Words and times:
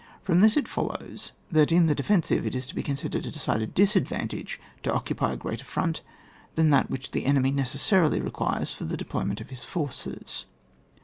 From 0.23 0.41
this 0.41 0.57
it 0.57 0.67
follows, 0.67 1.31
that 1.51 1.71
in 1.71 1.85
the 1.85 1.93
defensive 1.93 2.43
it 2.43 2.55
is 2.55 2.65
to 2.65 2.73
be 2.73 2.81
considered 2.81 3.27
a 3.27 3.29
decided 3.29 3.75
disadvantage 3.75 4.59
to 4.81 4.91
occupy 4.91 5.33
a 5.33 5.37
greater 5.37 5.63
front 5.63 6.01
than 6.55 6.71
that 6.71 6.89
which 6.89 7.11
the 7.11 7.27
enemy 7.27 7.51
necessarily 7.51 8.19
requires 8.19 8.73
for 8.73 8.85
the 8.85 8.97
deployment 8.97 9.41
of 9.41 9.51
his 9.51 9.63
forces. 9.63 10.45